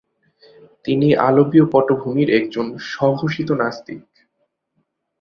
তিনি 0.85 1.07
আলবীয় 1.27 1.65
পটভূমির 1.71 2.29
একজন 2.29 2.65
স্বঘোষিত 2.89 3.49
নাস্তিক। 3.51 4.01